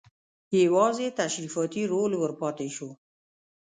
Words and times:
یوازې 0.63 1.07
تشریفاتي 1.21 1.81
رول 1.91 2.11
ور 2.17 2.31
پاتې 2.41 2.67
شو. 2.75 2.89